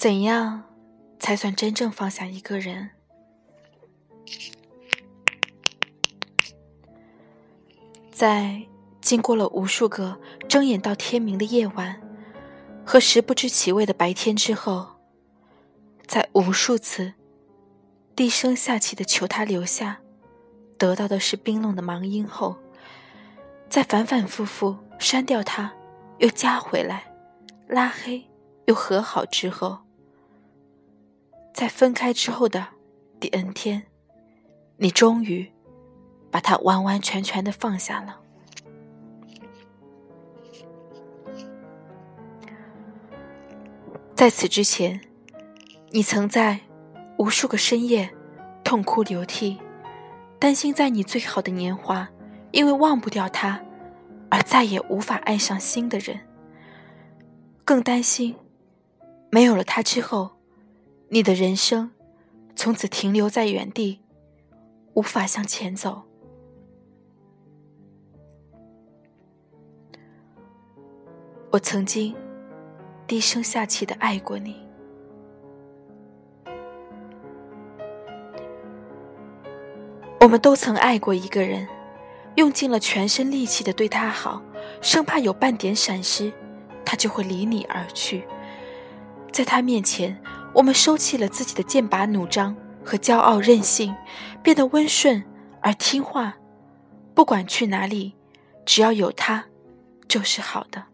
[0.00, 0.62] 怎样
[1.18, 2.88] 才算真正放下一个人？
[8.10, 8.62] 在
[9.02, 12.00] 经过了无数个睁眼到天明的夜晚
[12.82, 14.88] 和食不知其味的白天之后，
[16.06, 17.12] 在无数次
[18.16, 20.00] 低声下气的求他留下，
[20.78, 22.56] 得到的是冰冷的忙音后，
[23.68, 25.74] 在反反复复删掉他，
[26.20, 27.12] 又加回来，
[27.68, 28.26] 拉黑
[28.64, 29.80] 又和好之后，
[31.60, 32.68] 在分开之后的
[33.20, 33.82] 第 N 天，
[34.78, 35.52] 你终于
[36.30, 38.18] 把他完完全全的放下了。
[44.14, 45.02] 在此之前，
[45.90, 46.60] 你曾在
[47.18, 48.08] 无数个深夜
[48.64, 49.60] 痛哭流涕，
[50.38, 52.08] 担心在你最好的年华，
[52.52, 53.60] 因为忘不掉他，
[54.30, 56.20] 而再也无法爱上新的人。
[57.66, 58.34] 更担心，
[59.30, 60.39] 没有了他之后，
[61.12, 61.90] 你的人生
[62.54, 64.00] 从此停留在原地，
[64.94, 66.02] 无法向前走。
[71.50, 72.14] 我曾经。
[73.08, 74.64] 低声下气的爱过你，
[80.20, 81.66] 我们都曾爱过一个人，
[82.36, 84.40] 用尽了全身力气的对他好，
[84.80, 86.32] 生怕有半点闪失，
[86.84, 88.22] 他就会离你而去。
[89.32, 90.16] 在他面前，
[90.54, 93.94] 我们收起了自己的剑拔弩张和骄傲任性，
[94.42, 95.24] 变得温顺
[95.60, 96.36] 而听话。
[97.14, 98.14] 不管去哪里，
[98.64, 99.46] 只要有他，
[100.08, 100.84] 就是好的。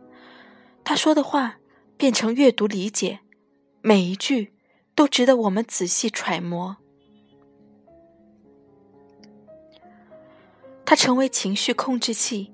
[0.84, 1.56] 他说的话。
[1.98, 3.20] 变成阅读理解，
[3.80, 4.52] 每一句
[4.94, 6.76] 都值得我们仔细揣摩。
[10.84, 12.52] 它成为情绪控制器，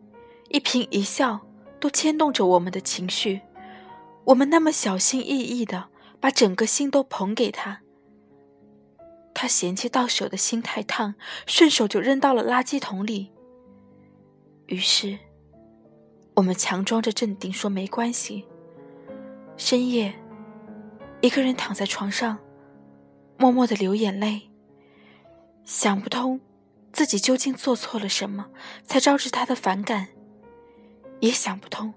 [0.50, 1.40] 一颦一笑
[1.80, 3.40] 都牵动着我们的情绪。
[4.26, 5.88] 我们那么小心翼翼的
[6.22, 7.82] 把整个心都捧给他，
[9.34, 11.16] 他嫌弃到手的心太烫，
[11.48, 13.32] 顺手就扔到了垃圾桶里。
[14.66, 15.18] 于是，
[16.36, 18.44] 我们强装着镇定说没关系。
[19.56, 20.14] 深夜，
[21.22, 22.38] 一个人躺在床上，
[23.36, 24.42] 默默的流眼泪。
[25.64, 26.40] 想不通，
[26.92, 28.46] 自己究竟做错了什么，
[28.84, 30.06] 才招致他的反感；
[31.18, 31.92] 也想不通，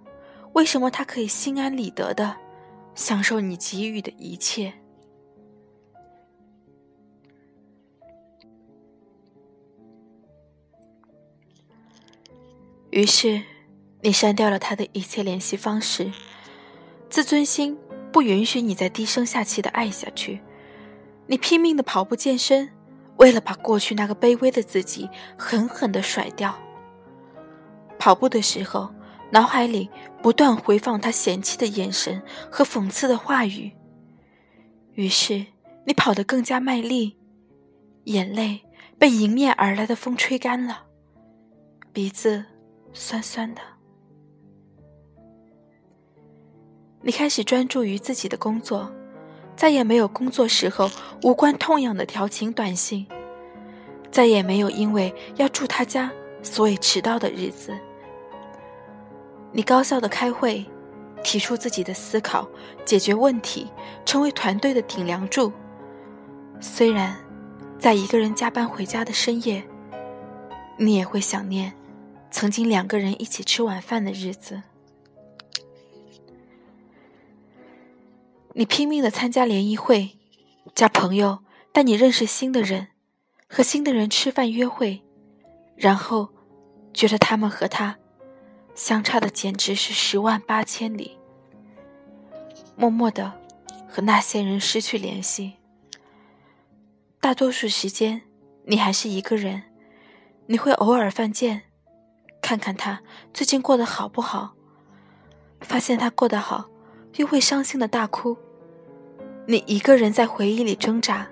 [0.53, 2.37] 为什么他可以心安理得的
[2.95, 4.73] 享受你给予的一切。
[12.89, 13.43] 于是，
[14.01, 16.11] 你删掉了他的一切联系方式。
[17.09, 17.77] 自尊心
[18.11, 20.41] 不允许你再低声下气的爱下去，
[21.27, 22.69] 你拼命的跑步健身，
[23.17, 26.57] 为了把过去那个卑微的自己狠狠的甩掉。
[27.99, 28.93] 跑步的时候，
[29.35, 29.89] 脑海里
[30.21, 33.73] 不断回放他嫌弃的眼神和讽刺的话语，
[34.93, 35.45] 于是
[35.85, 37.17] 你跑得更加卖力，
[38.05, 38.61] 眼泪
[38.97, 40.85] 被迎面而来的风吹干了，
[41.91, 42.45] 鼻子
[42.93, 43.61] 酸酸的。
[47.01, 48.89] 你开始专注于自己的工作，
[49.57, 50.89] 再也没有工作时候
[51.23, 53.05] 无关痛痒的调情短信，
[54.09, 56.09] 再也没有因为要住他家
[56.41, 57.77] 所以迟到的日子。
[59.55, 60.65] 你高效的开会，
[61.23, 62.45] 提出自己的思考，
[62.83, 63.71] 解决问题，
[64.05, 65.49] 成为团队的顶梁柱。
[66.59, 67.15] 虽然，
[67.79, 69.65] 在一个人加班回家的深夜，
[70.77, 71.71] 你也会想念
[72.29, 74.61] 曾经两个人一起吃晚饭的日子。
[78.55, 80.17] 你拼命的参加联谊会，
[80.73, 81.39] 加朋友，
[81.71, 82.89] 带你认识新的人，
[83.47, 85.01] 和新的人吃饭约会，
[85.77, 86.27] 然后
[86.93, 87.97] 觉得他们和他
[88.75, 91.17] 相差的简直是十万八千里。
[92.75, 93.31] 默默的
[93.87, 95.53] 和那些人失去联系。
[97.21, 98.21] 大多数时间
[98.65, 99.63] 你还是一个人，
[100.45, 101.63] 你会偶尔犯贱，
[102.41, 103.01] 看看他
[103.33, 104.53] 最近过得好不好，
[105.61, 106.65] 发现他过得好，
[107.15, 108.37] 又会伤心的大哭。
[109.47, 111.27] 你一个人在回忆里挣扎，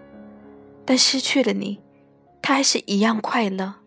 [0.86, 1.82] 但失去了你，
[2.42, 3.83] 他还是一样快乐。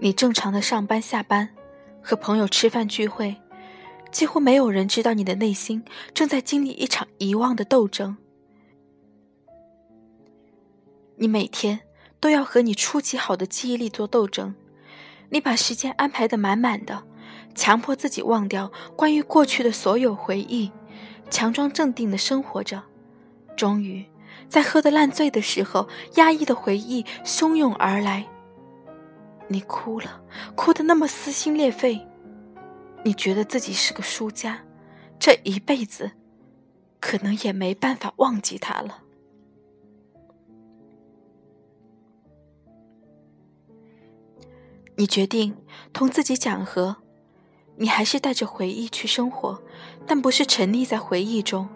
[0.00, 1.48] 你正常的上班下班，
[2.02, 3.36] 和朋友吃饭聚会，
[4.12, 5.84] 几乎没有人知道你的内心
[6.14, 8.16] 正在经历一场遗忘的斗争。
[11.16, 11.80] 你每天
[12.20, 14.54] 都要和你初级好的记忆力做斗争，
[15.30, 17.04] 你把时间安排的满满的。
[17.54, 20.70] 强迫自己忘掉关于过去的所有回忆，
[21.28, 22.80] 强装镇定的生活着。
[23.56, 24.06] 终于，
[24.48, 28.28] 在喝得烂醉的时候，压抑的回忆汹涌而来。
[29.48, 30.22] 你哭了，
[30.54, 32.06] 哭得那么撕心裂肺。
[33.04, 34.64] 你觉得自己是个输家，
[35.18, 36.12] 这一辈子
[37.00, 39.04] 可能也没办法忘记他了。
[44.96, 45.56] 你决定
[45.92, 46.96] 同自己讲和，
[47.76, 49.62] 你还是带着回忆去生活，
[50.06, 51.68] 但不是沉溺在回忆中。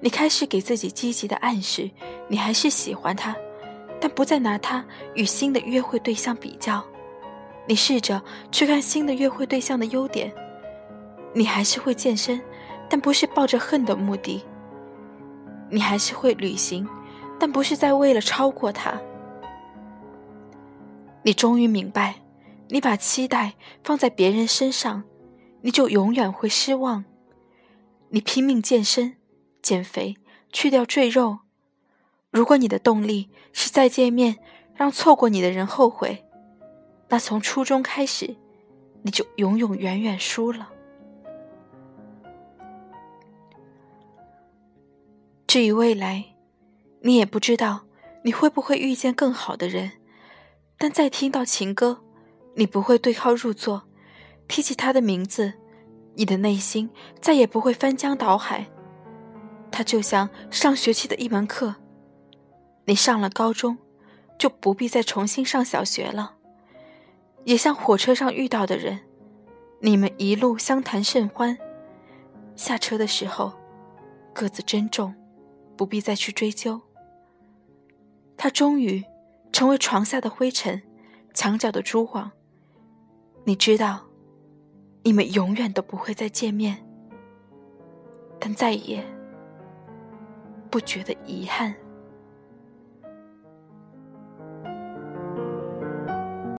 [0.00, 1.90] 你开始给自己积极的暗示，
[2.28, 3.36] 你还是喜欢他，
[4.00, 4.84] 但不再拿他
[5.14, 6.84] 与新的约会对象比较。
[7.66, 10.32] 你试着去看新的约会对象的优点，
[11.34, 12.40] 你还是会健身，
[12.88, 14.42] 但不是抱着恨的目的。
[15.70, 16.88] 你还是会旅行，
[17.38, 18.98] 但不是在为了超过他。
[21.22, 22.14] 你终于明白，
[22.68, 23.54] 你把期待
[23.84, 25.04] 放在别人身上，
[25.60, 27.04] 你就永远会失望。
[28.10, 29.16] 你拼命健身。
[29.60, 30.16] 减肥，
[30.50, 31.40] 去掉赘肉。
[32.30, 34.38] 如果你的动力是再见面
[34.74, 36.24] 让错过你的人后悔，
[37.08, 38.36] 那从初中开始，
[39.02, 40.70] 你就永永远远输了。
[45.46, 46.36] 至于未来，
[47.00, 47.86] 你也不知道
[48.22, 49.92] 你会不会遇见更好的人。
[50.76, 52.04] 但再听到情歌，
[52.54, 53.80] 你不会对号入座；
[54.46, 55.54] 提起他的名字，
[56.14, 56.90] 你的内心
[57.20, 58.66] 再也不会翻江倒海。
[59.72, 61.74] 他就像上学期的一门课，
[62.88, 63.76] 你上了高中，
[64.38, 66.36] 就不必再重新上小学了。
[67.44, 69.00] 也像火车上遇到的人，
[69.82, 71.58] 你们一路相谈甚欢，
[72.56, 73.52] 下车的时候
[74.32, 75.14] 各自珍重，
[75.76, 76.80] 不必再去追究。
[78.38, 79.04] 他终于
[79.52, 80.80] 成为床下的灰尘，
[81.34, 82.32] 墙角的蛛网。
[83.44, 84.06] 你知道，
[85.02, 86.78] 你们永远都不会再见面，
[88.40, 89.04] 但再也。
[90.70, 91.74] 不觉得遗憾。